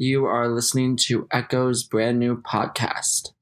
You 0.00 0.26
are 0.26 0.46
listening 0.46 0.96
to 1.08 1.26
Echo's 1.32 1.82
brand 1.82 2.20
new 2.20 2.40
podcast. 2.40 3.32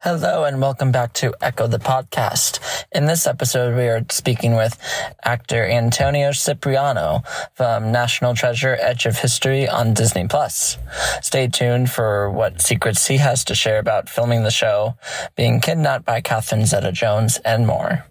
Hello 0.00 0.44
and 0.44 0.58
welcome 0.58 0.90
back 0.90 1.12
to 1.14 1.34
Echo 1.38 1.66
the 1.66 1.78
Podcast. 1.78 2.86
In 2.90 3.04
this 3.04 3.26
episode, 3.26 3.76
we 3.76 3.88
are 3.88 4.02
speaking 4.08 4.56
with 4.56 4.78
actor 5.22 5.66
Antonio 5.66 6.32
Cipriano 6.32 7.24
from 7.52 7.92
National 7.92 8.34
Treasure 8.34 8.78
Edge 8.80 9.04
of 9.04 9.18
History 9.18 9.68
on 9.68 9.92
Disney 9.92 10.26
Plus. 10.26 10.78
Stay 11.20 11.46
tuned 11.46 11.90
for 11.90 12.30
what 12.30 12.62
secrets 12.62 13.06
he 13.06 13.18
has 13.18 13.44
to 13.44 13.54
share 13.54 13.78
about 13.78 14.08
filming 14.08 14.44
the 14.44 14.50
show, 14.50 14.96
being 15.36 15.60
kidnapped 15.60 16.06
by 16.06 16.22
Catherine 16.22 16.64
Zeta 16.64 16.90
Jones, 16.90 17.36
and 17.44 17.66
more. 17.66 18.06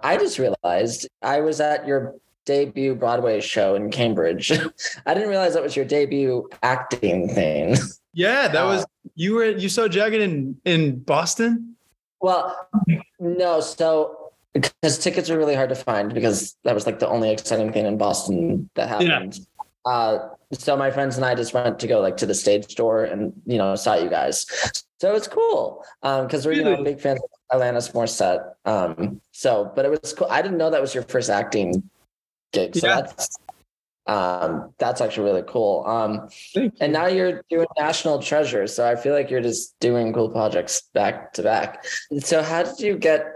I 0.00 0.16
just 0.16 0.40
realized 0.40 1.06
I 1.22 1.38
was 1.38 1.60
at 1.60 1.86
your 1.86 2.16
debut 2.48 2.94
Broadway 2.94 3.40
show 3.40 3.74
in 3.74 3.90
Cambridge. 3.90 4.50
I 5.06 5.12
didn't 5.12 5.28
realize 5.28 5.52
that 5.52 5.62
was 5.62 5.76
your 5.76 5.84
debut 5.84 6.48
acting 6.62 7.28
thing. 7.28 7.76
Yeah, 8.14 8.48
that 8.48 8.64
was 8.64 8.86
you 9.14 9.34
were 9.34 9.50
you 9.50 9.68
saw 9.68 9.86
Jagged 9.86 10.20
in 10.20 10.56
in 10.64 11.00
Boston. 11.00 11.76
Well, 12.20 12.56
no, 13.20 13.60
so 13.60 14.32
because 14.54 14.98
tickets 14.98 15.28
are 15.28 15.36
really 15.36 15.54
hard 15.54 15.68
to 15.68 15.74
find 15.76 16.12
because 16.12 16.56
that 16.64 16.74
was 16.74 16.86
like 16.86 16.98
the 16.98 17.06
only 17.06 17.30
exciting 17.30 17.70
thing 17.70 17.84
in 17.84 17.98
Boston 17.98 18.68
that 18.74 18.88
happened. 18.88 19.38
Yeah. 19.38 19.92
Uh, 19.92 20.28
so 20.52 20.76
my 20.76 20.90
friends 20.90 21.16
and 21.16 21.24
I 21.24 21.34
just 21.34 21.52
went 21.52 21.78
to 21.78 21.86
go 21.86 22.00
like 22.00 22.16
to 22.16 22.26
the 22.26 22.34
stage 22.34 22.74
door 22.74 23.04
and 23.04 23.32
you 23.44 23.58
know 23.58 23.76
saw 23.76 23.94
you 23.94 24.08
guys. 24.08 24.46
So 25.00 25.14
it's 25.14 25.28
cool 25.28 25.84
because 26.00 26.46
um, 26.46 26.50
we're 26.50 26.56
you 26.56 26.64
know 26.64 26.82
big 26.82 26.98
fans 26.98 27.20
of 27.50 27.60
Alanis 27.60 27.92
Morissette. 27.92 28.54
Um, 28.64 29.20
so, 29.32 29.70
but 29.76 29.84
it 29.84 29.90
was 29.90 30.14
cool. 30.14 30.28
I 30.30 30.40
didn't 30.40 30.56
know 30.56 30.70
that 30.70 30.80
was 30.80 30.94
your 30.94 31.04
first 31.04 31.28
acting 31.28 31.88
gig. 32.52 32.76
So 32.76 32.86
yeah. 32.86 33.00
that's 33.02 33.38
um, 34.08 34.72
that's 34.78 35.02
actually 35.02 35.24
really 35.24 35.44
cool. 35.46 35.84
Um, 35.86 36.28
and 36.80 36.92
now 36.92 37.06
you're 37.06 37.42
doing 37.50 37.66
National 37.78 38.20
Treasure, 38.20 38.66
so 38.66 38.88
I 38.88 38.96
feel 38.96 39.12
like 39.12 39.30
you're 39.30 39.42
just 39.42 39.78
doing 39.80 40.12
cool 40.14 40.30
projects 40.30 40.82
back 40.94 41.34
to 41.34 41.42
back. 41.42 41.84
So 42.20 42.42
how 42.42 42.62
did 42.62 42.80
you 42.80 42.96
get? 42.96 43.26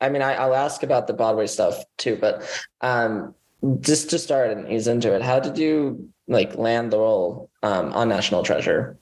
I 0.00 0.10
mean, 0.10 0.22
I, 0.22 0.46
will 0.46 0.54
ask 0.54 0.82
about 0.82 1.06
the 1.06 1.14
Broadway 1.14 1.46
stuff 1.46 1.82
too, 1.96 2.18
but 2.20 2.42
um, 2.82 3.34
just 3.80 4.10
to 4.10 4.18
start 4.18 4.50
and 4.50 4.70
ease 4.70 4.86
into 4.86 5.14
it, 5.14 5.22
how 5.22 5.40
did 5.40 5.56
you 5.56 6.10
like 6.26 6.56
land 6.56 6.92
the 6.92 6.98
role 6.98 7.48
um, 7.62 7.92
on 7.94 8.08
National 8.08 8.42
Treasure? 8.42 8.98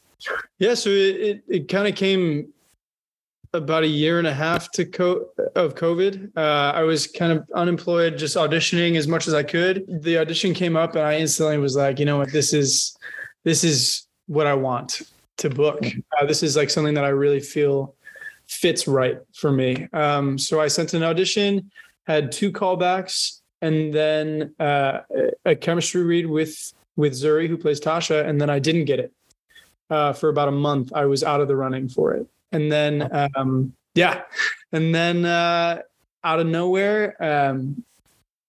Yeah, 0.58 0.74
so 0.74 0.90
it 0.90 0.94
it, 0.94 1.44
it 1.48 1.68
kind 1.68 1.88
of 1.88 1.96
came 1.96 2.52
about 3.56 3.82
a 3.82 3.88
year 3.88 4.18
and 4.18 4.26
a 4.26 4.32
half 4.32 4.70
to 4.72 4.84
co- 4.84 5.26
of 5.54 5.74
COVID. 5.74 6.30
Uh, 6.36 6.72
I 6.74 6.82
was 6.82 7.06
kind 7.06 7.32
of 7.32 7.48
unemployed, 7.54 8.18
just 8.18 8.36
auditioning 8.36 8.96
as 8.96 9.08
much 9.08 9.26
as 9.26 9.34
I 9.34 9.42
could. 9.42 9.84
The 10.02 10.18
audition 10.18 10.54
came 10.54 10.76
up, 10.76 10.94
and 10.94 11.04
I 11.04 11.18
instantly 11.18 11.58
was 11.58 11.74
like, 11.74 11.98
you 11.98 12.04
know 12.04 12.18
what, 12.18 12.32
this 12.32 12.52
is 12.52 12.96
this 13.44 13.64
is 13.64 14.06
what 14.26 14.46
I 14.46 14.54
want 14.54 15.02
to 15.38 15.50
book. 15.50 15.84
Uh, 16.18 16.26
this 16.26 16.42
is 16.42 16.56
like 16.56 16.70
something 16.70 16.94
that 16.94 17.04
I 17.04 17.08
really 17.08 17.40
feel 17.40 17.94
fits 18.46 18.86
right 18.86 19.18
for 19.34 19.50
me. 19.50 19.88
Um, 19.92 20.38
so 20.38 20.60
I 20.60 20.68
sent 20.68 20.94
an 20.94 21.02
audition, 21.02 21.70
had 22.06 22.30
two 22.30 22.52
callbacks, 22.52 23.40
and 23.62 23.92
then 23.92 24.54
uh, 24.60 25.00
a 25.44 25.56
chemistry 25.56 26.04
read 26.04 26.26
with 26.26 26.72
with 26.96 27.12
Zuri, 27.12 27.48
who 27.48 27.58
plays 27.58 27.80
Tasha, 27.80 28.26
and 28.26 28.40
then 28.40 28.50
I 28.50 28.58
didn't 28.58 28.84
get 28.84 29.00
it. 29.00 29.12
Uh, 29.88 30.12
for 30.12 30.28
about 30.28 30.48
a 30.48 30.52
month, 30.52 30.92
I 30.94 31.04
was 31.06 31.22
out 31.22 31.40
of 31.40 31.48
the 31.48 31.56
running 31.56 31.88
for 31.88 32.14
it 32.14 32.26
and 32.56 32.72
then 32.72 33.08
um, 33.36 33.72
yeah, 33.94 34.22
and 34.72 34.94
then 34.94 35.24
uh, 35.24 35.82
out 36.24 36.40
of 36.40 36.46
nowhere, 36.46 37.22
um, 37.22 37.84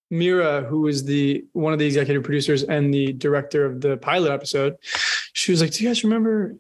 Mira, 0.10 0.62
who 0.62 0.82
was 0.82 1.04
the 1.04 1.46
one 1.54 1.74
of 1.74 1.80
the 1.80 1.86
executive 1.86 2.24
producers 2.24 2.64
and 2.64 2.94
the 2.94 3.14
director 3.14 3.66
of 3.66 3.82
the 3.82 3.98
pilot 3.98 4.32
episode, 4.32 4.78
she 5.34 5.52
was 5.52 5.62
like, 5.62 5.72
"Do 5.72 5.84
you 5.84 5.90
guys 5.90 6.04
remember 6.04 6.56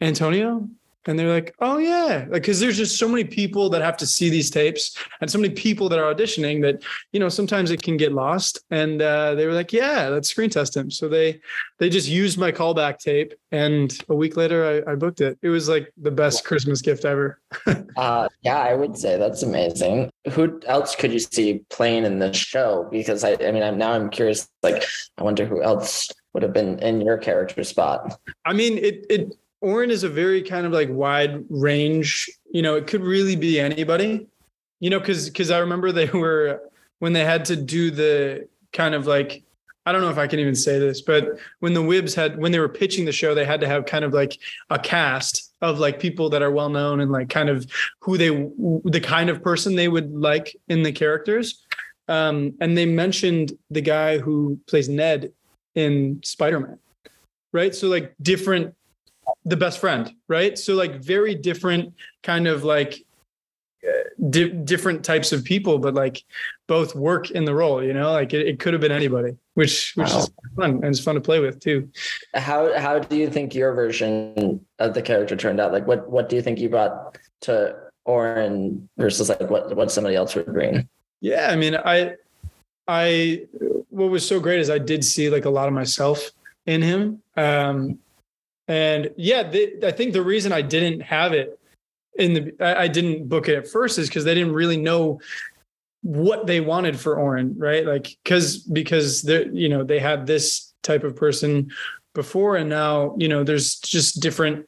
Antonio?" 0.00 0.68
And 1.06 1.18
they're 1.18 1.32
like, 1.32 1.54
"Oh 1.60 1.78
yeah," 1.78 2.26
like 2.28 2.42
because 2.42 2.60
there's 2.60 2.76
just 2.76 2.98
so 2.98 3.08
many 3.08 3.24
people 3.24 3.68
that 3.70 3.82
have 3.82 3.96
to 3.98 4.06
see 4.06 4.30
these 4.30 4.50
tapes, 4.50 4.96
and 5.20 5.30
so 5.30 5.38
many 5.38 5.52
people 5.52 5.88
that 5.88 5.98
are 5.98 6.14
auditioning 6.14 6.62
that 6.62 6.82
you 7.12 7.20
know 7.20 7.28
sometimes 7.28 7.70
it 7.70 7.82
can 7.82 7.96
get 7.96 8.12
lost. 8.12 8.60
And 8.70 9.02
uh, 9.02 9.34
they 9.34 9.46
were 9.46 9.52
like, 9.52 9.72
"Yeah, 9.72 10.08
let's 10.08 10.28
screen 10.28 10.50
test 10.50 10.76
him." 10.76 10.90
So 10.90 11.08
they 11.08 11.40
they 11.78 11.88
just 11.88 12.08
used 12.08 12.38
my 12.38 12.52
callback 12.52 12.98
tape, 12.98 13.34
and 13.50 13.96
a 14.08 14.14
week 14.14 14.36
later, 14.36 14.84
I, 14.86 14.92
I 14.92 14.94
booked 14.94 15.20
it. 15.20 15.38
It 15.42 15.48
was 15.48 15.68
like 15.68 15.92
the 15.96 16.10
best 16.10 16.44
Christmas 16.44 16.80
gift 16.80 17.04
ever. 17.04 17.40
uh, 17.96 18.28
yeah, 18.42 18.58
I 18.58 18.74
would 18.74 18.96
say 18.96 19.18
that's 19.18 19.42
amazing. 19.42 20.10
Who 20.30 20.60
else 20.66 20.94
could 20.94 21.12
you 21.12 21.18
see 21.18 21.64
playing 21.68 22.04
in 22.04 22.18
the 22.18 22.32
show? 22.32 22.88
Because 22.90 23.24
I, 23.24 23.32
I 23.32 23.50
mean, 23.50 23.62
I'm 23.62 23.78
now 23.78 23.92
I'm 23.92 24.10
curious. 24.10 24.48
Like, 24.62 24.84
I 25.18 25.22
wonder 25.24 25.44
who 25.44 25.62
else 25.62 26.10
would 26.32 26.42
have 26.42 26.52
been 26.52 26.78
in 26.78 27.00
your 27.00 27.18
character 27.18 27.62
spot. 27.64 28.18
I 28.44 28.52
mean, 28.52 28.78
it 28.78 29.06
it 29.10 29.34
Oren 29.62 29.90
is 29.90 30.02
a 30.02 30.08
very 30.08 30.42
kind 30.42 30.66
of 30.66 30.72
like 30.72 30.88
wide 30.90 31.44
range. 31.48 32.28
You 32.50 32.62
know, 32.62 32.74
it 32.74 32.86
could 32.86 33.02
really 33.02 33.36
be 33.36 33.58
anybody. 33.58 34.26
You 34.80 34.90
know, 34.90 34.98
because 34.98 35.30
because 35.30 35.50
I 35.50 35.58
remember 35.58 35.92
they 35.92 36.06
were 36.12 36.60
when 36.98 37.12
they 37.12 37.24
had 37.24 37.44
to 37.46 37.56
do 37.56 37.90
the 37.90 38.48
kind 38.72 38.94
of 38.94 39.06
like 39.06 39.42
I 39.84 39.90
don't 39.90 40.00
know 40.00 40.10
if 40.10 40.18
I 40.18 40.28
can 40.28 40.38
even 40.38 40.54
say 40.54 40.78
this, 40.78 41.00
but 41.00 41.38
when 41.58 41.74
the 41.74 41.82
Wibs 41.82 42.14
had 42.14 42.38
when 42.38 42.52
they 42.52 42.60
were 42.60 42.68
pitching 42.68 43.04
the 43.04 43.12
show, 43.12 43.34
they 43.34 43.44
had 43.44 43.60
to 43.60 43.66
have 43.66 43.86
kind 43.86 44.04
of 44.04 44.12
like 44.12 44.38
a 44.70 44.78
cast 44.78 45.52
of 45.60 45.78
like 45.78 45.98
people 45.98 46.28
that 46.30 46.42
are 46.42 46.50
well 46.50 46.68
known 46.68 47.00
and 47.00 47.10
like 47.10 47.28
kind 47.30 47.48
of 47.48 47.66
who 48.00 48.16
they 48.18 48.28
the 48.84 49.00
kind 49.00 49.30
of 49.30 49.42
person 49.42 49.74
they 49.74 49.88
would 49.88 50.12
like 50.12 50.54
in 50.68 50.82
the 50.82 50.92
characters. 50.92 51.64
Um, 52.08 52.54
and 52.60 52.76
they 52.76 52.86
mentioned 52.86 53.52
the 53.70 53.80
guy 53.80 54.18
who 54.18 54.58
plays 54.66 54.88
Ned 54.88 55.32
in 55.74 56.20
Spider 56.24 56.60
Man, 56.60 56.78
right? 57.52 57.74
So 57.74 57.88
like 57.88 58.14
different 58.20 58.74
the 59.44 59.56
best 59.56 59.78
friend, 59.78 60.14
right? 60.28 60.58
So 60.58 60.74
like 60.74 61.02
very 61.02 61.34
different 61.34 61.94
kind 62.22 62.46
of 62.46 62.64
like 62.64 63.04
uh, 63.86 63.90
di- 64.30 64.50
different 64.50 65.04
types 65.04 65.32
of 65.32 65.44
people, 65.44 65.78
but 65.78 65.94
like 65.94 66.22
both 66.68 66.94
work 66.94 67.30
in 67.32 67.44
the 67.44 67.54
role. 67.54 67.82
You 67.82 67.92
know, 67.92 68.12
like 68.12 68.32
it, 68.32 68.46
it 68.46 68.58
could 68.60 68.72
have 68.72 68.80
been 68.80 68.92
anybody, 68.92 69.36
which 69.54 69.94
which 69.96 70.10
wow. 70.10 70.18
is 70.18 70.30
fun 70.56 70.70
and 70.70 70.84
it's 70.84 71.00
fun 71.00 71.16
to 71.16 71.20
play 71.20 71.40
with 71.40 71.60
too. 71.60 71.90
How 72.34 72.78
how 72.78 72.98
do 72.98 73.16
you 73.16 73.28
think 73.28 73.54
your 73.54 73.74
version 73.74 74.64
of 74.78 74.94
the 74.94 75.02
character 75.02 75.36
turned 75.36 75.60
out? 75.60 75.72
Like 75.72 75.86
what 75.86 76.08
what 76.08 76.28
do 76.28 76.36
you 76.36 76.42
think 76.42 76.60
you 76.60 76.68
brought 76.68 77.18
to 77.42 77.76
Oren 78.04 78.88
versus 78.96 79.28
like 79.28 79.50
what 79.50 79.74
what 79.74 79.90
somebody 79.90 80.14
else 80.14 80.34
would 80.36 80.46
bring? 80.46 80.88
Yeah, 81.20 81.48
I 81.50 81.56
mean, 81.56 81.76
I 81.76 82.14
I 82.86 83.46
what 83.88 84.10
was 84.10 84.26
so 84.26 84.38
great 84.38 84.60
is 84.60 84.70
I 84.70 84.78
did 84.78 85.04
see 85.04 85.28
like 85.28 85.44
a 85.44 85.50
lot 85.50 85.66
of 85.66 85.74
myself 85.74 86.30
in 86.66 86.82
him. 86.82 87.22
Um, 87.36 87.98
and 88.72 89.10
yeah, 89.18 89.40
I 89.82 89.90
think 89.90 90.14
the 90.14 90.22
reason 90.22 90.50
I 90.50 90.62
didn't 90.62 91.00
have 91.00 91.34
it 91.34 91.58
in 92.14 92.32
the, 92.32 92.54
I, 92.58 92.84
I 92.84 92.88
didn't 92.88 93.28
book 93.28 93.46
it 93.46 93.58
at 93.58 93.68
first 93.68 93.98
is 93.98 94.08
because 94.08 94.24
they 94.24 94.32
didn't 94.32 94.54
really 94.54 94.78
know 94.78 95.20
what 96.00 96.46
they 96.46 96.62
wanted 96.62 96.98
for 96.98 97.16
Oren, 97.16 97.54
right? 97.58 97.84
Like, 97.84 98.16
cause, 98.24 98.56
because 98.56 99.20
they 99.20 99.44
you 99.52 99.68
know, 99.68 99.84
they 99.84 99.98
had 99.98 100.26
this 100.26 100.72
type 100.82 101.04
of 101.04 101.14
person 101.14 101.70
before 102.14 102.56
and 102.56 102.70
now, 102.70 103.14
you 103.18 103.28
know, 103.28 103.44
there's 103.44 103.78
just 103.78 104.20
different, 104.20 104.66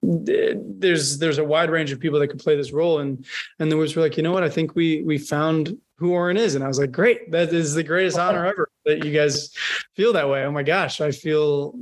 there's, 0.00 1.18
there's 1.18 1.38
a 1.38 1.44
wide 1.44 1.70
range 1.70 1.90
of 1.90 1.98
people 1.98 2.20
that 2.20 2.28
could 2.28 2.38
play 2.38 2.56
this 2.56 2.70
role. 2.70 3.00
And, 3.00 3.26
and 3.58 3.68
the 3.68 3.76
was 3.76 3.96
were 3.96 4.02
like, 4.02 4.16
you 4.16 4.22
know 4.22 4.32
what? 4.32 4.44
I 4.44 4.48
think 4.48 4.76
we, 4.76 5.02
we 5.02 5.18
found 5.18 5.76
who 5.96 6.12
Oren 6.12 6.36
is. 6.36 6.54
And 6.54 6.62
I 6.62 6.68
was 6.68 6.78
like, 6.78 6.92
great, 6.92 7.32
that 7.32 7.52
is 7.52 7.74
the 7.74 7.82
greatest 7.82 8.16
honor 8.16 8.46
ever 8.46 8.70
that 8.86 9.04
you 9.04 9.12
guys 9.12 9.52
feel 9.96 10.12
that 10.12 10.28
way. 10.28 10.44
Oh 10.44 10.52
my 10.52 10.62
gosh. 10.62 11.00
I 11.00 11.10
feel 11.10 11.74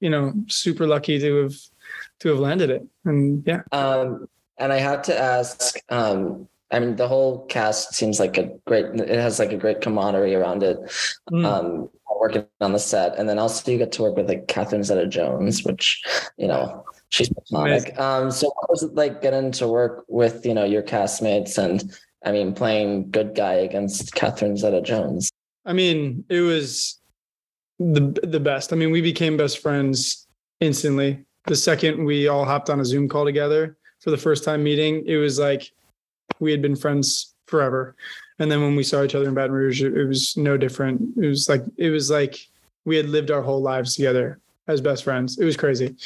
you 0.00 0.10
know 0.10 0.32
super 0.48 0.86
lucky 0.86 1.18
to 1.18 1.42
have 1.42 1.54
to 2.20 2.28
have 2.28 2.38
landed 2.38 2.70
it. 2.70 2.86
And 3.04 3.42
yeah. 3.46 3.62
Um 3.72 4.28
and 4.58 4.72
i 4.72 4.78
have 4.78 5.02
to 5.02 5.18
ask 5.18 5.76
um 5.90 6.48
i 6.70 6.78
mean 6.78 6.96
the 6.96 7.08
whole 7.08 7.44
cast 7.46 7.94
seems 7.94 8.18
like 8.18 8.38
a 8.38 8.50
great 8.66 8.86
it 8.86 9.08
has 9.08 9.38
like 9.38 9.52
a 9.52 9.56
great 9.56 9.80
camaraderie 9.80 10.34
around 10.34 10.62
it 10.62 10.78
mm. 11.30 11.44
um 11.44 11.88
working 12.18 12.46
on 12.62 12.72
the 12.72 12.78
set. 12.78 13.18
And 13.18 13.28
then 13.28 13.38
also 13.38 13.70
you 13.70 13.76
get 13.76 13.92
to 13.92 14.02
work 14.02 14.16
with 14.16 14.26
like 14.26 14.48
catherine 14.48 14.82
zeta 14.82 15.06
jones 15.06 15.64
which 15.64 16.02
you 16.38 16.46
know 16.46 16.84
she's 17.10 17.28
iconic 17.28 17.98
um 18.00 18.30
so 18.30 18.46
what 18.48 18.70
was 18.70 18.82
it 18.82 18.94
like 18.94 19.20
getting 19.20 19.52
to 19.52 19.68
work 19.68 20.04
with 20.08 20.44
you 20.46 20.54
know 20.54 20.64
your 20.64 20.82
castmates 20.82 21.58
and 21.58 21.94
i 22.24 22.32
mean 22.32 22.52
playing 22.52 23.08
good 23.10 23.34
guy 23.36 23.52
against 23.52 24.12
catherine 24.14 24.56
zeta 24.56 24.80
jones 24.80 25.30
i 25.66 25.72
mean 25.72 26.24
it 26.28 26.40
was 26.40 26.98
the 27.78 28.18
the 28.22 28.40
best. 28.40 28.72
I 28.72 28.76
mean, 28.76 28.90
we 28.90 29.00
became 29.00 29.36
best 29.36 29.58
friends 29.58 30.26
instantly. 30.60 31.24
The 31.46 31.56
second 31.56 32.04
we 32.04 32.28
all 32.28 32.44
hopped 32.44 32.70
on 32.70 32.80
a 32.80 32.84
Zoom 32.84 33.08
call 33.08 33.24
together 33.24 33.76
for 34.00 34.10
the 34.10 34.16
first 34.16 34.44
time 34.44 34.62
meeting, 34.62 35.04
it 35.06 35.16
was 35.16 35.38
like 35.38 35.72
we 36.38 36.50
had 36.50 36.62
been 36.62 36.76
friends 36.76 37.34
forever. 37.46 37.96
And 38.38 38.50
then 38.50 38.60
when 38.60 38.76
we 38.76 38.82
saw 38.82 39.02
each 39.02 39.14
other 39.14 39.28
in 39.28 39.34
Baton 39.34 39.52
Rouge, 39.52 39.82
it, 39.82 40.06
was 40.06 40.36
no 40.36 40.56
different. 40.56 41.02
It 41.16 41.26
was 41.26 41.48
like 41.48 41.62
it 41.76 41.90
was 41.90 42.10
like 42.10 42.38
we 42.84 42.96
had 42.96 43.08
lived 43.08 43.30
our 43.30 43.42
whole 43.42 43.62
lives 43.62 43.96
together 43.96 44.38
as 44.68 44.80
best 44.80 45.04
friends. 45.04 45.38
It 45.38 45.44
was 45.44 45.56
crazy. 45.56 45.96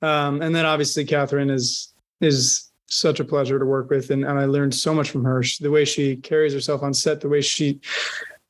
Um, 0.00 0.42
and 0.42 0.54
then 0.54 0.64
obviously 0.64 1.04
Catherine 1.04 1.50
is 1.50 1.92
is 2.20 2.70
such 2.86 3.20
a 3.20 3.24
pleasure 3.24 3.58
to 3.58 3.64
work 3.64 3.90
with, 3.90 4.10
and, 4.10 4.24
and 4.24 4.38
I 4.38 4.44
learned 4.44 4.74
so 4.74 4.94
much 4.94 5.10
from 5.10 5.24
her. 5.24 5.42
The 5.60 5.70
way 5.70 5.84
she 5.84 6.16
carries 6.16 6.52
herself 6.52 6.82
on 6.82 6.94
set, 6.94 7.20
the 7.20 7.28
way 7.28 7.40
she 7.40 7.80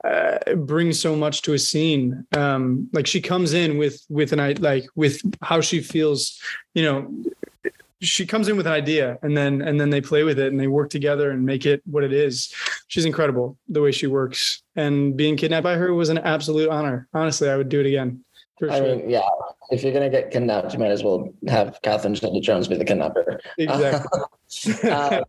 uh, 0.05 0.55
brings 0.55 0.99
so 0.99 1.15
much 1.15 1.43
to 1.43 1.53
a 1.53 1.59
scene. 1.59 2.27
Um, 2.33 2.89
like 2.93 3.07
she 3.07 3.21
comes 3.21 3.53
in 3.53 3.79
with 3.79 4.05
with 4.09 4.33
an 4.33 4.41
idea, 4.41 4.63
like 4.63 4.87
with 4.95 5.21
how 5.43 5.61
she 5.61 5.81
feels, 5.81 6.41
you 6.75 6.85
know. 6.85 7.13
She 8.01 8.27
comes 8.27 8.49
in 8.49 8.57
with 8.57 8.67
an 8.67 8.73
idea 8.73 9.17
and 9.23 9.37
then 9.37 9.63
and 9.63 9.81
then 9.81 9.91
they 9.91 10.01
play 10.01 10.25
with 10.25 10.41
it 10.41 10.51
and 10.51 10.59
they 10.59 10.67
work 10.67 10.91
together 10.91 11.31
and 11.31 11.47
make 11.47 11.65
it 11.65 11.83
what 11.87 12.03
it 12.03 12.13
is. 12.13 12.53
She's 12.89 13.05
incredible 13.05 13.57
the 13.69 13.81
way 13.81 13.93
she 13.93 14.09
works. 14.09 14.65
And 14.75 15.17
being 15.17 15.37
kidnapped 15.37 15.63
by 15.63 15.77
her 15.77 15.95
was 15.95 16.09
an 16.09 16.19
absolute 16.19 16.69
honor. 16.69 17.07
Honestly, 17.15 17.49
I 17.49 17.57
would 17.57 17.69
do 17.69 17.79
it 17.79 17.87
again. 17.87 18.25
I 18.69 18.79
sure. 18.79 18.97
mean, 18.97 19.09
yeah. 19.09 19.21
If 19.71 19.85
you're 19.85 19.93
gonna 19.93 20.11
get 20.11 20.33
kidnapped, 20.33 20.73
you 20.73 20.81
might 20.81 20.91
as 20.91 21.05
well 21.05 21.33
have 21.47 21.79
Catherine 21.83 22.17
Zeta-Jones 22.17 22.67
be 22.67 22.77
the 22.77 22.85
kidnapper. 22.85 23.41
Exactly. 23.57 24.23
uh, 24.91 25.23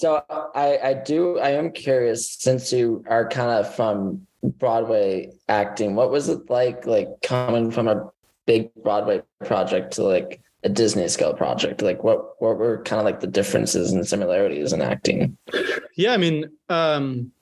so 0.00 0.24
I, 0.54 0.78
I 0.82 0.94
do 0.94 1.38
I 1.38 1.50
am 1.50 1.72
curious 1.72 2.32
since 2.32 2.72
you 2.72 3.04
are 3.06 3.28
kind 3.28 3.50
of 3.50 3.74
from 3.74 4.26
Broadway 4.42 5.30
acting, 5.50 5.94
what 5.94 6.10
was 6.10 6.30
it 6.30 6.48
like 6.48 6.86
like 6.86 7.08
coming 7.22 7.70
from 7.70 7.86
a 7.86 8.10
big 8.46 8.70
Broadway 8.82 9.20
project 9.44 9.92
to 9.94 10.04
like 10.04 10.40
a 10.64 10.70
Disney 10.70 11.06
scale 11.08 11.34
project? 11.34 11.82
Like 11.82 12.02
what 12.02 12.40
what 12.40 12.56
were 12.56 12.82
kind 12.82 12.98
of 12.98 13.04
like 13.04 13.20
the 13.20 13.26
differences 13.26 13.92
and 13.92 14.06
similarities 14.08 14.72
in 14.72 14.80
acting? 14.80 15.36
Yeah, 15.96 16.14
I 16.14 16.16
mean, 16.16 16.50
um 16.70 17.32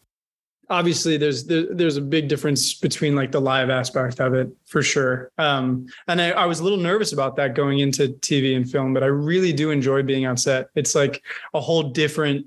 obviously 0.71 1.17
there's 1.17 1.45
there, 1.45 1.67
there's 1.71 1.97
a 1.97 2.03
big 2.03 2.29
difference 2.29 2.75
between 2.75 3.17
like 3.17 3.33
the 3.33 3.41
live 3.41 3.71
aspect 3.71 4.21
of 4.21 4.35
it 4.35 4.49
for 4.67 4.83
sure. 4.83 5.31
Um 5.39 5.87
and 6.07 6.21
I, 6.21 6.31
I 6.31 6.47
was 6.47 6.61
a 6.61 6.65
little 6.65 6.79
nervous 6.79 7.13
about 7.13 7.37
that 7.37 7.55
going 7.55 7.79
into 7.81 8.09
tv 8.09 8.57
and 8.57 8.71
film 8.71 8.93
but 8.95 9.03
i 9.03 9.07
really 9.07 9.53
do 9.53 9.71
enjoy 9.71 10.03
being 10.03 10.27
on 10.27 10.37
set. 10.37 10.69
It's 10.75 10.95
like 10.95 11.23
a 11.55 11.61
whole 11.61 11.83
different 11.83 12.47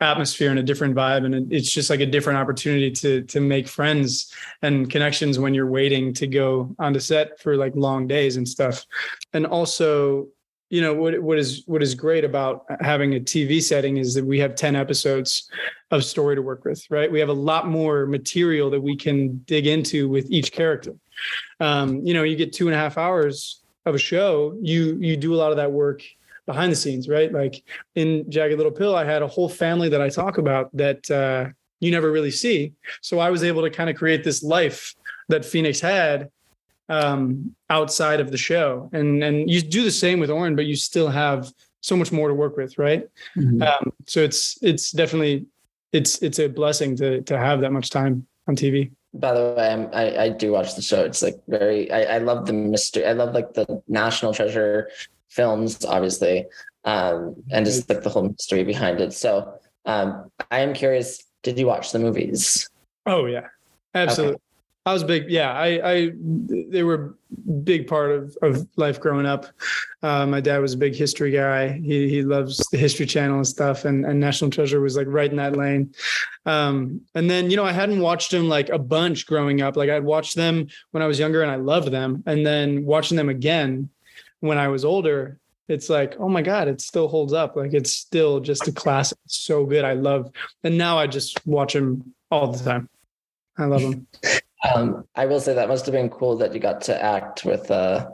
atmosphere 0.00 0.50
and 0.50 0.58
a 0.58 0.62
different 0.62 0.94
vibe 0.94 1.24
and 1.24 1.50
it's 1.50 1.70
just 1.70 1.88
like 1.88 2.00
a 2.00 2.06
different 2.06 2.38
opportunity 2.38 2.90
to 2.90 3.22
to 3.22 3.40
make 3.40 3.66
friends 3.66 4.32
and 4.60 4.90
connections 4.90 5.38
when 5.38 5.54
you're 5.54 5.70
waiting 5.70 6.12
to 6.12 6.26
go 6.26 6.74
onto 6.78 7.00
set 7.00 7.40
for 7.40 7.56
like 7.56 7.74
long 7.74 8.06
days 8.06 8.36
and 8.36 8.46
stuff. 8.46 8.84
And 9.32 9.46
also 9.46 10.28
you 10.68 10.80
know 10.80 10.94
what 10.94 11.20
what 11.22 11.38
is 11.38 11.62
what 11.66 11.82
is 11.82 11.94
great 11.94 12.24
about 12.24 12.64
having 12.80 13.14
a 13.14 13.20
TV 13.20 13.62
setting 13.62 13.98
is 13.98 14.14
that 14.14 14.24
we 14.24 14.38
have 14.38 14.54
10 14.54 14.74
episodes 14.74 15.48
of 15.90 16.04
story 16.04 16.34
to 16.34 16.42
work 16.42 16.64
with 16.64 16.84
right? 16.90 17.10
We 17.10 17.20
have 17.20 17.28
a 17.28 17.34
lot 17.34 17.68
more 17.68 18.06
material 18.06 18.70
that 18.70 18.80
we 18.80 18.96
can 18.96 19.38
dig 19.46 19.66
into 19.66 20.08
with 20.08 20.30
each 20.30 20.52
character. 20.52 20.94
Um, 21.60 22.00
you 22.04 22.14
know 22.14 22.24
you 22.24 22.36
get 22.36 22.52
two 22.52 22.66
and 22.66 22.74
a 22.74 22.78
half 22.78 22.98
hours 22.98 23.62
of 23.84 23.94
a 23.94 23.98
show 23.98 24.56
you 24.60 24.98
you 25.00 25.16
do 25.16 25.34
a 25.34 25.36
lot 25.36 25.52
of 25.52 25.56
that 25.56 25.70
work 25.70 26.02
behind 26.46 26.72
the 26.72 26.76
scenes 26.76 27.08
right? 27.08 27.32
Like 27.32 27.62
in 27.94 28.28
jagged 28.30 28.56
little 28.56 28.72
pill 28.72 28.96
i 28.96 29.04
had 29.04 29.22
a 29.22 29.28
whole 29.28 29.48
family 29.48 29.88
that 29.88 30.02
i 30.02 30.08
talk 30.08 30.38
about 30.38 30.76
that 30.76 31.08
uh, 31.10 31.50
you 31.78 31.90
never 31.90 32.10
really 32.10 32.32
see. 32.32 32.72
So 33.02 33.20
i 33.20 33.30
was 33.30 33.44
able 33.44 33.62
to 33.62 33.70
kind 33.70 33.88
of 33.88 33.96
create 33.96 34.24
this 34.24 34.42
life 34.42 34.94
that 35.28 35.44
phoenix 35.44 35.80
had 35.80 36.30
um, 36.88 37.54
outside 37.70 38.20
of 38.20 38.30
the 38.30 38.38
show. 38.38 38.90
And 38.92 39.22
and 39.22 39.50
you 39.50 39.60
do 39.62 39.82
the 39.82 39.90
same 39.90 40.20
with 40.20 40.30
Oren, 40.30 40.56
but 40.56 40.66
you 40.66 40.76
still 40.76 41.08
have 41.08 41.50
so 41.80 41.96
much 41.96 42.12
more 42.12 42.28
to 42.28 42.34
work 42.34 42.56
with, 42.56 42.78
right? 42.78 43.08
Mm-hmm. 43.36 43.62
Um, 43.62 43.92
so 44.06 44.20
it's 44.20 44.58
it's 44.62 44.90
definitely 44.92 45.46
it's 45.92 46.22
it's 46.22 46.38
a 46.38 46.48
blessing 46.48 46.96
to 46.96 47.22
to 47.22 47.38
have 47.38 47.60
that 47.60 47.72
much 47.72 47.90
time 47.90 48.26
on 48.48 48.56
TV. 48.56 48.90
By 49.14 49.32
the 49.32 49.54
way, 49.56 49.72
I'm, 49.72 49.88
i 49.92 50.24
I 50.24 50.28
do 50.28 50.52
watch 50.52 50.74
the 50.74 50.82
show. 50.82 51.04
It's 51.04 51.22
like 51.22 51.36
very 51.48 51.90
I, 51.90 52.16
I 52.16 52.18
love 52.18 52.46
the 52.46 52.52
mystery. 52.52 53.06
I 53.06 53.12
love 53.12 53.34
like 53.34 53.54
the 53.54 53.82
National 53.88 54.34
Treasure 54.34 54.90
films, 55.28 55.84
obviously, 55.84 56.46
um, 56.84 57.36
and 57.50 57.64
just 57.64 57.88
like 57.88 58.02
the 58.02 58.10
whole 58.10 58.28
mystery 58.28 58.64
behind 58.64 59.00
it. 59.00 59.12
So 59.12 59.54
um, 59.84 60.30
I 60.50 60.60
am 60.60 60.74
curious. 60.74 61.22
Did 61.42 61.58
you 61.58 61.66
watch 61.66 61.92
the 61.92 61.98
movies? 61.98 62.68
Oh 63.06 63.26
yeah, 63.26 63.46
absolutely. 63.94 64.34
Okay. 64.34 64.42
I 64.86 64.92
was 64.92 65.02
big. 65.02 65.28
Yeah, 65.28 65.52
I, 65.52 65.92
I, 65.94 66.12
they 66.14 66.84
were 66.84 67.16
big 67.64 67.88
part 67.88 68.12
of, 68.12 68.38
of 68.40 68.68
life 68.76 69.00
growing 69.00 69.26
up. 69.26 69.46
Uh, 70.00 70.24
my 70.26 70.40
dad 70.40 70.58
was 70.58 70.74
a 70.74 70.78
big 70.78 70.94
history 70.94 71.32
guy. 71.32 71.72
He, 71.72 72.08
he 72.08 72.22
loves 72.22 72.58
the 72.70 72.78
history 72.78 73.04
channel 73.04 73.38
and 73.38 73.46
stuff. 73.46 73.84
And, 73.84 74.06
and 74.06 74.20
National 74.20 74.48
Treasure 74.48 74.80
was 74.80 74.96
like 74.96 75.08
right 75.08 75.28
in 75.28 75.38
that 75.38 75.56
lane. 75.56 75.92
Um, 76.46 77.00
and 77.16 77.28
then, 77.28 77.50
you 77.50 77.56
know, 77.56 77.64
I 77.64 77.72
hadn't 77.72 77.98
watched 77.98 78.30
them 78.30 78.48
like 78.48 78.68
a 78.68 78.78
bunch 78.78 79.26
growing 79.26 79.60
up. 79.60 79.76
Like 79.76 79.90
I'd 79.90 80.04
watched 80.04 80.36
them 80.36 80.68
when 80.92 81.02
I 81.02 81.08
was 81.08 81.18
younger 81.18 81.42
and 81.42 81.50
I 81.50 81.56
loved 81.56 81.90
them. 81.90 82.22
And 82.24 82.46
then 82.46 82.84
watching 82.84 83.16
them 83.16 83.28
again 83.28 83.90
when 84.38 84.56
I 84.56 84.68
was 84.68 84.84
older, 84.84 85.40
it's 85.66 85.90
like, 85.90 86.14
oh 86.20 86.28
my 86.28 86.42
God, 86.42 86.68
it 86.68 86.80
still 86.80 87.08
holds 87.08 87.32
up. 87.32 87.56
Like 87.56 87.74
it's 87.74 87.90
still 87.90 88.38
just 88.38 88.68
a 88.68 88.72
classic. 88.72 89.18
It's 89.24 89.38
so 89.38 89.66
good. 89.66 89.84
I 89.84 89.94
love, 89.94 90.30
and 90.62 90.78
now 90.78 90.96
I 90.96 91.08
just 91.08 91.44
watch 91.44 91.72
them 91.72 92.14
all 92.30 92.52
the 92.52 92.62
time. 92.62 92.88
I 93.58 93.64
love 93.64 93.82
them. 93.82 94.06
Um, 94.74 95.04
I 95.14 95.26
will 95.26 95.40
say 95.40 95.54
that 95.54 95.68
must 95.68 95.86
have 95.86 95.92
been 95.92 96.08
cool 96.08 96.36
that 96.38 96.54
you 96.54 96.60
got 96.60 96.80
to 96.82 97.02
act 97.02 97.44
with. 97.44 97.70
Uh, 97.70 98.08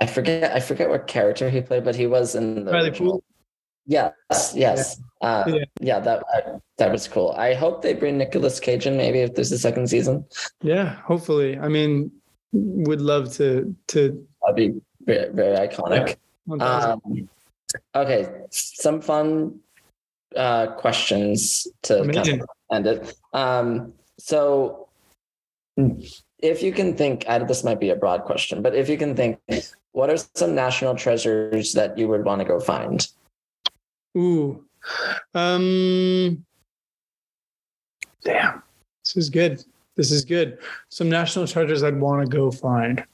I 0.00 0.06
forget. 0.06 0.52
I 0.52 0.60
forget 0.60 0.88
what 0.88 1.06
character 1.06 1.50
he 1.50 1.60
played, 1.60 1.84
but 1.84 1.96
he 1.96 2.06
was 2.06 2.34
in 2.34 2.64
the. 2.64 2.72
Riley 2.72 2.90
Poole. 2.90 3.22
Yes, 3.86 4.12
yes, 4.54 5.00
yeah. 5.22 5.28
Uh, 5.28 5.44
yeah. 5.46 5.64
yeah. 5.80 5.98
That 6.00 6.22
uh, 6.34 6.58
that 6.76 6.92
was 6.92 7.08
cool. 7.08 7.32
I 7.32 7.54
hope 7.54 7.82
they 7.82 7.94
bring 7.94 8.18
Nicolas 8.18 8.60
Cage 8.60 8.86
in 8.86 8.96
maybe 8.96 9.20
if 9.20 9.34
there's 9.34 9.52
a 9.52 9.58
second 9.58 9.88
season. 9.88 10.24
Yeah, 10.62 10.94
hopefully. 11.02 11.58
I 11.58 11.68
mean, 11.68 12.12
would 12.52 13.00
love 13.00 13.32
to 13.34 13.74
to. 13.88 14.26
That'd 14.42 14.56
be 14.56 14.80
very, 15.04 15.32
very 15.32 15.68
iconic. 15.68 16.16
Yeah. 16.46 16.64
Um, 16.64 17.28
okay, 17.94 18.28
some 18.50 19.00
fun 19.00 19.60
uh, 20.36 20.68
questions 20.68 21.66
to 21.82 22.04
kind 22.12 22.42
of 22.42 22.48
end 22.72 22.86
it. 22.86 23.14
Um, 23.32 23.92
so 24.18 24.87
if 26.40 26.62
you 26.62 26.72
can 26.72 26.96
think, 26.96 27.24
this 27.24 27.64
might 27.64 27.80
be 27.80 27.90
a 27.90 27.96
broad 27.96 28.24
question, 28.24 28.62
but 28.62 28.74
if 28.74 28.88
you 28.88 28.96
can 28.96 29.14
think, 29.14 29.38
what 29.92 30.10
are 30.10 30.16
some 30.34 30.54
national 30.54 30.94
treasures 30.94 31.72
that 31.72 31.96
you 31.96 32.08
would 32.08 32.24
want 32.24 32.40
to 32.40 32.44
go 32.44 32.60
find? 32.60 33.06
Ooh, 34.16 34.64
um, 35.34 36.44
damn, 38.24 38.62
this 39.04 39.16
is 39.16 39.30
good. 39.30 39.64
This 39.96 40.10
is 40.12 40.24
good. 40.24 40.58
Some 40.90 41.08
national 41.08 41.46
treasures 41.46 41.82
I'd 41.82 41.98
want 41.98 42.24
to 42.24 42.36
go 42.36 42.50
find. 42.50 43.04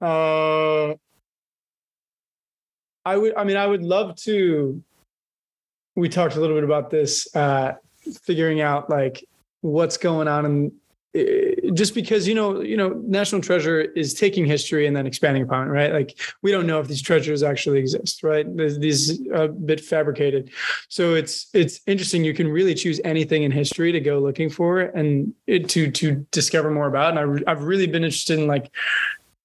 Uh, 0.00 0.94
I 3.04 3.16
would. 3.16 3.34
I 3.36 3.44
mean, 3.44 3.56
I 3.56 3.66
would 3.66 3.82
love 3.82 4.14
to. 4.22 4.82
We 5.96 6.08
talked 6.08 6.36
a 6.36 6.40
little 6.40 6.56
bit 6.56 6.64
about 6.64 6.90
this, 6.90 7.34
uh, 7.34 7.74
figuring 8.22 8.60
out 8.60 8.88
like 8.90 9.24
what's 9.62 9.96
going 9.96 10.28
on 10.28 10.44
in 10.46 10.72
Eh, 11.16 11.70
just 11.72 11.94
because 11.94 12.28
you 12.28 12.34
know 12.34 12.60
you 12.60 12.76
know 12.76 12.90
national 13.06 13.40
treasure 13.40 13.80
is 13.80 14.14
taking 14.14 14.44
history 14.44 14.86
and 14.86 14.94
then 14.94 15.06
expanding 15.06 15.42
upon 15.42 15.66
it 15.66 15.70
right? 15.70 15.92
Like 15.92 16.18
we 16.42 16.50
don't 16.50 16.66
know 16.66 16.78
if 16.80 16.88
these 16.88 17.02
treasures 17.02 17.42
actually 17.42 17.78
exist 17.78 18.22
right? 18.22 18.46
These 18.56 19.26
are 19.28 19.44
a 19.44 19.48
bit 19.48 19.80
fabricated. 19.80 20.50
So 20.88 21.14
it's 21.14 21.48
it's 21.54 21.80
interesting. 21.86 22.24
You 22.24 22.34
can 22.34 22.48
really 22.48 22.74
choose 22.74 23.00
anything 23.04 23.42
in 23.44 23.50
history 23.50 23.92
to 23.92 24.00
go 24.00 24.18
looking 24.18 24.50
for 24.50 24.80
and 24.80 25.32
it, 25.46 25.68
to 25.70 25.90
to 25.90 26.26
discover 26.30 26.70
more 26.70 26.86
about. 26.86 27.16
And 27.16 27.42
I, 27.46 27.50
i've 27.50 27.62
really 27.62 27.86
been 27.86 28.04
interested 28.04 28.38
in 28.38 28.46
like 28.46 28.70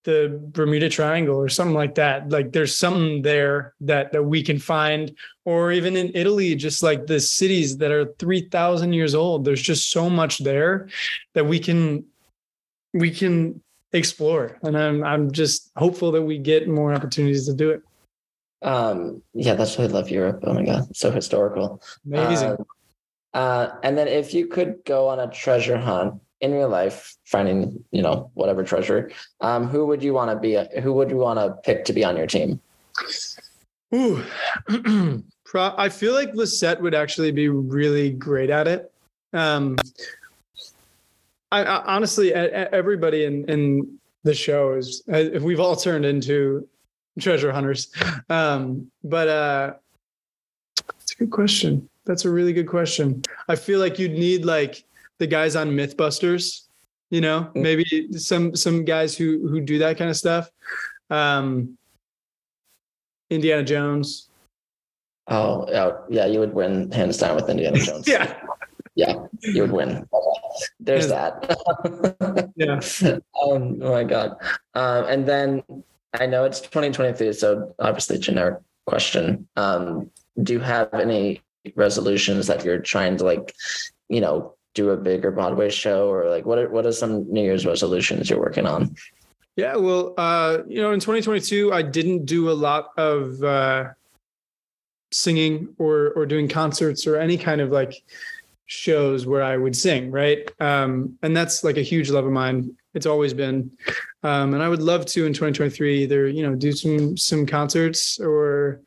the 0.03 0.39
Bermuda 0.51 0.89
Triangle 0.89 1.35
or 1.35 1.49
something 1.49 1.75
like 1.75 1.95
that. 1.95 2.29
Like 2.29 2.51
there's 2.51 2.75
something 2.75 3.21
there 3.21 3.73
that 3.81 4.11
that 4.11 4.23
we 4.23 4.43
can 4.43 4.59
find, 4.59 5.15
or 5.45 5.71
even 5.71 5.95
in 5.95 6.11
Italy, 6.13 6.55
just 6.55 6.83
like 6.83 7.07
the 7.07 7.19
cities 7.19 7.77
that 7.77 7.91
are 7.91 8.13
three 8.19 8.41
thousand 8.41 8.93
years 8.93 9.15
old. 9.15 9.45
There's 9.45 9.61
just 9.61 9.91
so 9.91 10.09
much 10.09 10.39
there 10.39 10.87
that 11.33 11.45
we 11.45 11.59
can 11.59 12.05
we 12.93 13.11
can 13.11 13.61
explore, 13.93 14.57
and 14.63 14.77
I'm 14.77 15.03
I'm 15.03 15.31
just 15.31 15.71
hopeful 15.75 16.11
that 16.13 16.21
we 16.21 16.37
get 16.37 16.67
more 16.67 16.93
opportunities 16.93 17.45
to 17.45 17.53
do 17.53 17.71
it. 17.71 17.81
Um, 18.63 19.23
yeah, 19.33 19.55
that's 19.55 19.77
why 19.77 19.85
I 19.85 19.87
love 19.87 20.09
Europe. 20.09 20.43
Oh 20.43 20.53
my 20.53 20.63
god, 20.63 20.95
so 20.95 21.11
historical, 21.11 21.81
amazing. 22.05 22.57
Uh, 23.33 23.37
uh, 23.37 23.75
and 23.83 23.97
then 23.97 24.07
if 24.07 24.33
you 24.33 24.47
could 24.47 24.83
go 24.85 25.07
on 25.07 25.19
a 25.19 25.29
treasure 25.31 25.77
hunt 25.77 26.21
in 26.41 26.53
real 26.53 26.69
life 26.69 27.15
finding 27.25 27.83
you 27.91 28.01
know 28.01 28.29
whatever 28.33 28.63
treasure 28.63 29.11
um, 29.41 29.67
who 29.67 29.85
would 29.85 30.03
you 30.03 30.13
want 30.13 30.29
to 30.31 30.35
be 30.35 30.57
who 30.81 30.93
would 30.93 31.09
you 31.09 31.17
want 31.17 31.39
to 31.39 31.51
pick 31.63 31.85
to 31.85 31.93
be 31.93 32.03
on 32.03 32.17
your 32.17 32.27
team? 32.27 32.59
Ooh. 33.93 34.23
i 35.53 35.89
feel 35.89 36.13
like 36.13 36.33
lisette 36.33 36.81
would 36.81 36.95
actually 36.95 37.31
be 37.31 37.49
really 37.49 38.11
great 38.11 38.49
at 38.49 38.67
it. 38.67 38.91
Um, 39.33 39.77
I, 41.51 41.63
I, 41.63 41.95
honestly 41.95 42.33
everybody 42.33 43.25
in 43.25 43.49
in 43.49 43.99
the 44.23 44.33
show 44.33 44.73
is 44.73 45.03
if 45.07 45.41
we've 45.43 45.59
all 45.59 45.75
turned 45.75 46.05
into 46.05 46.67
treasure 47.19 47.51
hunters. 47.51 47.91
Um, 48.29 48.89
but 49.03 49.27
uh 49.27 49.73
it's 50.99 51.13
a 51.13 51.15
good 51.17 51.31
question. 51.31 51.89
That's 52.05 52.25
a 52.25 52.29
really 52.29 52.53
good 52.53 52.67
question. 52.67 53.21
I 53.47 53.55
feel 53.55 53.79
like 53.79 53.99
you'd 53.99 54.13
need 54.13 54.45
like 54.45 54.83
the 55.21 55.27
guys 55.27 55.55
on 55.55 55.69
Mythbusters, 55.69 56.63
you 57.11 57.21
know, 57.21 57.51
mm. 57.53 57.61
maybe 57.61 58.11
some 58.13 58.55
some 58.55 58.83
guys 58.83 59.15
who 59.15 59.47
who 59.47 59.61
do 59.61 59.77
that 59.77 59.95
kind 59.99 60.09
of 60.09 60.17
stuff. 60.17 60.49
Um, 61.11 61.77
Indiana 63.29 63.63
Jones. 63.63 64.29
Oh, 65.27 65.67
yeah, 66.09 66.25
you 66.25 66.39
would 66.39 66.55
win 66.55 66.91
hands 66.91 67.19
down 67.19 67.35
with 67.35 67.47
Indiana 67.49 67.77
Jones. 67.87 68.07
yeah, 68.07 68.35
yeah, 68.95 69.13
you 69.41 69.61
would 69.61 69.71
win. 69.71 70.09
there's 70.79 71.07
that. 71.09 71.33
yeah. 72.55 72.79
Um, 73.43 73.77
oh 73.83 73.91
my 73.91 74.03
god. 74.03 74.37
Um, 74.73 75.05
and 75.05 75.27
then 75.27 75.63
I 76.15 76.25
know 76.25 76.45
it's 76.45 76.61
2023, 76.61 77.31
so 77.33 77.75
obviously 77.77 78.17
generic 78.17 78.59
question. 78.87 79.47
Um, 79.55 80.09
do 80.41 80.53
you 80.53 80.59
have 80.59 80.91
any 80.95 81.41
resolutions 81.75 82.47
that 82.47 82.65
you're 82.65 82.79
trying 82.79 83.17
to 83.17 83.23
like, 83.23 83.53
you 84.09 84.19
know, 84.19 84.55
do 84.73 84.89
a 84.91 84.97
bigger 84.97 85.31
Broadway 85.31 85.69
show 85.69 86.09
or 86.09 86.29
like 86.29 86.45
what 86.45 86.57
are 86.57 86.69
what 86.69 86.85
are 86.85 86.91
some 86.91 87.31
New 87.31 87.41
Year's 87.41 87.65
resolutions 87.65 88.29
you're 88.29 88.39
working 88.39 88.65
on? 88.65 88.95
Yeah, 89.55 89.75
well, 89.75 90.13
uh, 90.17 90.59
you 90.67 90.81
know, 90.81 90.91
in 90.91 90.99
2022, 90.99 91.73
I 91.73 91.81
didn't 91.81 92.25
do 92.25 92.49
a 92.49 92.53
lot 92.53 92.91
of 92.97 93.43
uh, 93.43 93.89
singing 95.11 95.73
or 95.77 96.11
or 96.15 96.25
doing 96.25 96.47
concerts 96.47 97.05
or 97.05 97.17
any 97.17 97.37
kind 97.37 97.59
of 97.59 97.69
like 97.69 98.01
shows 98.65 99.25
where 99.25 99.43
I 99.43 99.57
would 99.57 99.75
sing, 99.75 100.09
right? 100.09 100.49
Um, 100.61 101.17
and 101.21 101.35
that's 101.35 101.63
like 101.63 101.75
a 101.75 101.81
huge 101.81 102.09
love 102.09 102.25
of 102.25 102.31
mine. 102.31 102.75
It's 102.93 103.05
always 103.05 103.33
been, 103.33 103.71
um, 104.23 104.53
and 104.53 104.63
I 104.63 104.69
would 104.69 104.81
love 104.81 105.05
to 105.07 105.25
in 105.25 105.33
2023 105.33 106.03
either 106.03 106.27
you 106.27 106.43
know 106.43 106.55
do 106.55 106.71
some 106.71 107.17
some 107.17 107.45
concerts 107.45 108.19
or 108.19 108.81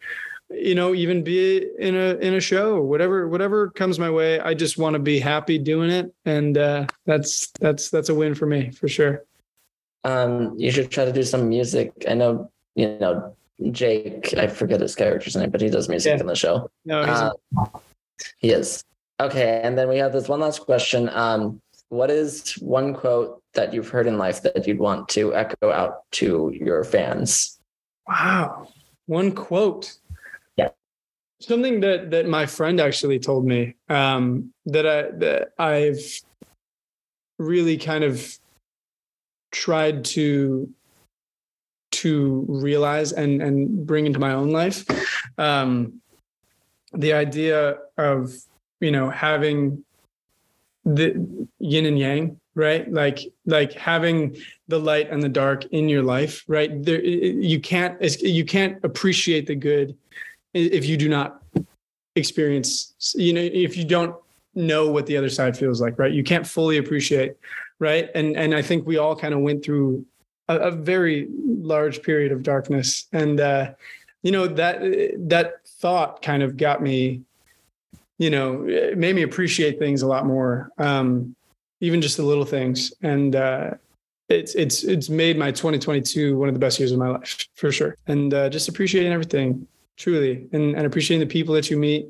you 0.50 0.74
know 0.74 0.94
even 0.94 1.22
be 1.24 1.66
in 1.78 1.94
a 1.96 2.14
in 2.16 2.34
a 2.34 2.40
show 2.40 2.80
whatever 2.80 3.26
whatever 3.28 3.70
comes 3.70 3.98
my 3.98 4.10
way 4.10 4.38
i 4.40 4.52
just 4.52 4.76
want 4.78 4.92
to 4.94 4.98
be 4.98 5.18
happy 5.18 5.58
doing 5.58 5.90
it. 5.90 6.12
And 6.24 6.56
uh 6.58 6.86
that's 7.06 7.50
that's 7.60 7.90
that's 7.90 8.08
a 8.10 8.14
win 8.14 8.34
for 8.34 8.46
me 8.46 8.70
for 8.70 8.86
sure. 8.88 9.24
Um 10.04 10.54
you 10.58 10.70
should 10.70 10.90
try 10.90 11.04
to 11.06 11.12
do 11.12 11.22
some 11.22 11.48
music. 11.48 11.92
I 12.08 12.14
know 12.14 12.50
you 12.74 12.98
know 12.98 13.34
jake 13.70 14.34
i 14.36 14.48
forget 14.48 14.80
his 14.80 14.96
character's 14.96 15.36
name 15.36 15.48
but 15.48 15.60
he 15.60 15.70
does 15.70 15.88
music 15.88 16.14
Yeah. 16.14 16.20
in 16.20 16.26
the 16.26 16.34
show. 16.36 16.70
No 16.84 17.04
he's 17.04 17.20
Uh, 17.20 17.32
he 18.38 18.50
is. 18.50 18.82
Okay 19.20 19.60
and 19.64 19.78
then 19.78 19.88
we 19.88 19.96
have 19.98 20.12
this 20.12 20.28
one 20.28 20.40
last 20.40 20.60
question. 20.60 21.08
Um 21.10 21.60
what 21.88 22.10
is 22.10 22.52
one 22.60 22.92
quote 22.94 23.40
that 23.54 23.72
you've 23.72 23.88
heard 23.88 24.06
in 24.06 24.18
life 24.18 24.42
that 24.42 24.66
you'd 24.66 24.78
want 24.80 25.08
to 25.10 25.34
echo 25.34 25.70
out 25.70 26.02
to 26.12 26.52
your 26.54 26.82
fans? 26.84 27.58
Wow. 28.08 28.68
One 29.06 29.32
quote. 29.32 29.94
Something 31.46 31.80
that 31.80 32.10
that 32.10 32.26
my 32.28 32.46
friend 32.46 32.80
actually 32.80 33.18
told 33.18 33.46
me 33.46 33.74
um 33.88 34.52
that 34.66 34.86
i 34.86 35.02
that 35.18 35.52
i've 35.58 36.20
really 37.38 37.76
kind 37.76 38.04
of 38.04 38.38
tried 39.50 40.04
to 40.04 40.68
to 41.90 42.44
realize 42.48 43.12
and 43.12 43.40
and 43.40 43.86
bring 43.86 44.04
into 44.06 44.18
my 44.18 44.32
own 44.32 44.50
life. 44.50 44.84
Um 45.38 46.00
the 46.92 47.12
idea 47.12 47.78
of 47.96 48.34
you 48.80 48.90
know 48.90 49.10
having 49.10 49.84
the 50.84 51.46
yin 51.58 51.86
and 51.86 51.98
yang 51.98 52.40
right? 52.56 52.92
Like 52.92 53.20
like 53.46 53.72
having 53.72 54.36
the 54.68 54.78
light 54.78 55.08
and 55.10 55.22
the 55.22 55.28
dark 55.28 55.64
in 55.66 55.88
your 55.88 56.02
life 56.02 56.44
right? 56.48 56.70
There 56.82 57.02
you 57.02 57.60
can't 57.60 57.96
you 58.22 58.44
can't 58.44 58.84
appreciate 58.84 59.46
the 59.46 59.56
good 59.56 59.96
if 60.54 60.86
you 60.86 60.96
do 60.96 61.08
not 61.08 61.42
experience 62.16 62.94
you 63.16 63.32
know 63.32 63.40
if 63.40 63.76
you 63.76 63.84
don't 63.84 64.14
know 64.54 64.88
what 64.88 65.04
the 65.06 65.16
other 65.16 65.28
side 65.28 65.56
feels 65.56 65.80
like 65.80 65.98
right? 65.98 66.12
You 66.12 66.22
can't 66.22 66.46
fully 66.46 66.78
appreciate 66.78 67.34
right? 67.80 68.08
And 68.14 68.36
and 68.36 68.54
i 68.54 68.62
think 68.62 68.86
we 68.86 68.98
all 68.98 69.16
kind 69.16 69.34
of 69.34 69.40
went 69.40 69.64
through 69.64 70.06
a, 70.48 70.56
a 70.56 70.70
very 70.70 71.28
large 71.44 72.02
period 72.02 72.32
of 72.32 72.42
darkness. 72.42 73.06
And 73.12 73.40
uh 73.40 73.72
you 74.22 74.30
know 74.30 74.46
that 74.46 74.80
that 75.28 75.66
thought 75.66 76.22
kind 76.22 76.42
of 76.42 76.56
got 76.56 76.82
me 76.82 77.22
you 78.18 78.30
know 78.30 78.64
it 78.66 78.96
made 78.96 79.14
me 79.16 79.22
appreciate 79.22 79.78
things 79.78 80.02
a 80.02 80.06
lot 80.06 80.24
more 80.24 80.70
um 80.78 81.34
even 81.80 82.00
just 82.00 82.16
the 82.16 82.22
little 82.22 82.44
things. 82.44 82.94
And 83.02 83.34
uh 83.34 83.70
it's 84.28 84.54
it's 84.54 84.84
it's 84.84 85.08
made 85.08 85.36
my 85.36 85.50
2022 85.50 86.38
one 86.38 86.48
of 86.48 86.54
the 86.54 86.60
best 86.60 86.78
years 86.78 86.92
of 86.92 86.98
my 86.98 87.08
life 87.08 87.46
for 87.54 87.70
sure. 87.70 87.96
And 88.06 88.32
uh, 88.32 88.48
just 88.48 88.68
appreciating 88.68 89.12
everything 89.12 89.66
truly. 89.96 90.48
And, 90.52 90.76
and 90.76 90.86
appreciating 90.86 91.26
the 91.26 91.32
people 91.32 91.54
that 91.54 91.70
you 91.70 91.76
meet 91.76 92.08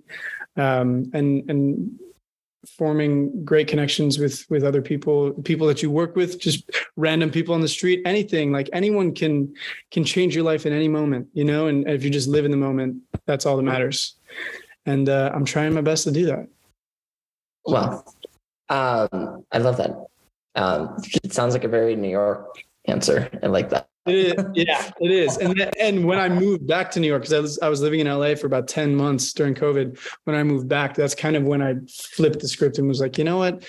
um, 0.57 1.11
and 1.15 1.49
and 1.51 1.99
forming 2.79 3.45
great 3.45 3.69
connections 3.69 4.19
with 4.19 4.47
with 4.49 4.65
other 4.65 4.81
people 4.81 5.33
people 5.43 5.67
that 5.67 5.83
you 5.83 5.91
work 5.91 6.17
with 6.17 6.41
just 6.41 6.71
random 6.97 7.31
people 7.31 7.55
on 7.55 7.61
the 7.61 7.69
street 7.69 8.01
anything. 8.07 8.53
Like 8.53 8.71
anyone 8.73 9.15
can 9.15 9.55
can 9.91 10.05
change 10.05 10.35
your 10.35 10.45
life 10.45 10.67
in 10.67 10.73
any 10.73 10.89
moment 10.89 11.29
you 11.35 11.45
know? 11.45 11.67
And 11.67 11.89
if 11.89 12.05
you 12.05 12.11
just 12.11 12.29
live 12.29 12.45
in 12.45 12.51
the 12.51 12.57
moment 12.57 13.03
that's 13.27 13.47
all 13.47 13.57
that 13.57 13.63
matters. 13.63 14.17
And 14.87 15.09
uh, 15.09 15.31
i'm 15.35 15.45
trying 15.45 15.75
my 15.75 15.81
best 15.81 16.05
to 16.05 16.13
do 16.13 16.27
that. 16.27 16.49
Well, 17.67 18.05
um, 18.69 19.45
I 19.53 19.59
love 19.59 19.79
that. 19.79 20.07
Um, 20.55 20.97
it 21.23 21.33
sounds 21.33 21.55
like 21.55 21.65
a 21.65 21.69
very 21.69 21.97
New 21.97 22.11
York 22.11 22.59
answer. 22.87 23.31
I 23.43 23.47
like 23.47 23.71
that. 23.71 23.89
It 24.07 24.17
is, 24.17 24.45
yeah, 24.55 24.91
it 25.01 25.11
is. 25.11 25.39
And 25.39 25.59
and 25.81 26.05
when 26.05 26.19
I 26.19 26.29
moved 26.29 26.67
back 26.67 26.91
to 26.93 27.01
New 27.01 27.07
York, 27.07 27.23
because 27.23 27.33
I 27.33 27.41
was 27.41 27.59
I 27.61 27.69
was 27.71 27.81
living 27.81 28.01
in 28.01 28.07
LA 28.07 28.35
for 28.35 28.47
about 28.47 28.69
ten 28.69 28.95
months 28.95 29.33
during 29.33 29.55
COVID. 29.55 29.99
When 30.25 30.37
I 30.37 30.43
moved 30.43 30.69
back, 30.69 30.95
that's 30.95 31.15
kind 31.15 31.37
of 31.37 31.45
when 31.45 31.63
I 31.63 31.77
flipped 31.89 32.41
the 32.41 32.49
script 32.49 32.79
and 32.79 32.87
was 32.87 33.01
like, 33.01 33.17
you 33.17 33.25
know 33.25 33.39
what, 33.39 33.65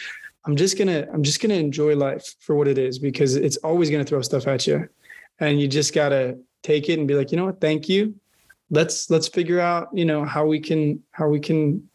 I'm 0.45 0.57
just 0.57 0.77
gonna 0.77 1.07
I'm 1.13 1.24
just 1.24 1.41
gonna 1.41 1.55
enjoy 1.55 1.95
life 1.95 2.36
for 2.39 2.55
what 2.55 2.67
it 2.67 2.77
is 2.77 3.00
because 3.00 3.36
it's 3.36 3.57
always 3.57 3.89
gonna 3.89 4.03
throw 4.03 4.22
stuff 4.22 4.45
at 4.48 4.67
you, 4.67 4.89
and 5.39 5.60
you 5.60 5.69
just 5.69 5.93
gotta 5.93 6.38
take 6.63 6.89
it 6.89 7.00
and 7.00 7.07
be 7.07 7.15
like, 7.15 7.31
you 7.31 7.38
know 7.38 7.45
what, 7.45 7.62
thank 7.62 7.88
you. 7.88 8.13
Let's 8.69 9.10
let's 9.10 9.29
figure 9.29 9.62
out 9.62 9.88
you 9.93 10.03
know 10.03 10.25
how 10.25 10.45
we 10.45 10.60
can 10.60 11.01
how 11.12 11.29
we 11.29 11.39
can 11.39 11.88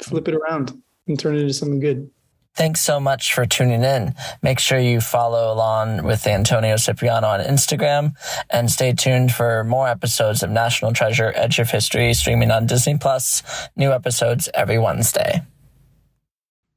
flip 0.00 0.26
it 0.26 0.34
around 0.34 0.82
and 1.06 1.18
turn 1.18 1.36
it 1.36 1.40
into 1.42 1.54
something 1.54 1.80
good. 1.80 2.10
Thanks 2.58 2.80
so 2.80 2.98
much 2.98 3.32
for 3.34 3.46
tuning 3.46 3.84
in. 3.84 4.16
Make 4.42 4.58
sure 4.58 4.80
you 4.80 5.00
follow 5.00 5.54
along 5.54 6.02
with 6.02 6.26
Antonio 6.26 6.76
Cipriano 6.76 7.28
on 7.28 7.38
Instagram 7.38 8.14
and 8.50 8.68
stay 8.68 8.92
tuned 8.92 9.30
for 9.30 9.62
more 9.62 9.86
episodes 9.86 10.42
of 10.42 10.50
National 10.50 10.92
Treasure 10.92 11.32
Edge 11.36 11.60
of 11.60 11.70
History 11.70 12.12
streaming 12.14 12.50
on 12.50 12.66
Disney 12.66 12.98
Plus. 12.98 13.44
New 13.76 13.92
episodes 13.92 14.48
every 14.54 14.76
Wednesday. 14.76 15.42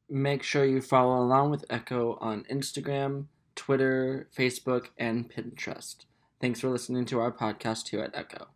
Make 0.08 0.44
sure 0.44 0.66
you 0.66 0.82
follow 0.82 1.18
along 1.18 1.50
with 1.50 1.66
Echo 1.68 2.16
on 2.22 2.44
Instagram, 2.44 3.26
Twitter, 3.56 4.30
Facebook, 4.38 4.90
and 5.00 5.34
Pinterest. 5.34 6.06
Thanks 6.40 6.60
for 6.60 6.70
listening 6.70 7.06
to 7.06 7.20
our 7.20 7.32
podcast 7.32 7.90
here 7.90 8.02
at 8.02 8.16
Echo. 8.16 8.50